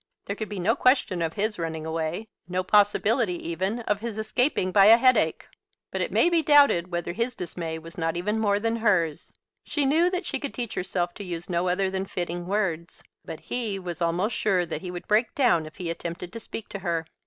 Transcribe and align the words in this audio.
There 0.25 0.35
could 0.35 0.49
be 0.49 0.57
no 0.59 0.75
question 0.75 1.21
of 1.21 1.33
his 1.33 1.59
running 1.59 1.85
away, 1.85 2.27
no 2.47 2.63
possibility 2.63 3.35
even 3.49 3.81
of 3.81 3.99
his 3.99 4.17
escaping 4.17 4.71
by 4.71 4.87
a 4.87 4.97
headache. 4.97 5.47
But 5.91 6.01
it 6.01 6.11
may 6.11 6.27
be 6.27 6.41
doubted 6.41 6.91
whether 6.91 7.13
his 7.13 7.35
dismay 7.35 7.77
was 7.77 7.99
not 7.99 8.17
even 8.17 8.39
more 8.39 8.59
than 8.59 8.77
hers. 8.77 9.31
She 9.63 9.85
knew 9.85 10.09
that 10.09 10.25
she 10.25 10.39
could 10.39 10.55
teach 10.55 10.73
herself 10.73 11.13
to 11.13 11.23
use 11.23 11.51
no 11.51 11.67
other 11.67 11.91
than 11.91 12.07
fitting 12.07 12.47
words; 12.47 13.03
but 13.23 13.41
he 13.41 13.77
was 13.77 14.01
almost 14.01 14.35
sure 14.35 14.65
that 14.65 14.81
he 14.81 14.89
would 14.89 15.07
break 15.07 15.35
down 15.35 15.67
if 15.67 15.75
he 15.75 15.91
attempted 15.91 16.33
to 16.33 16.39
speak 16.39 16.67
to 16.69 16.79
her. 16.79 17.05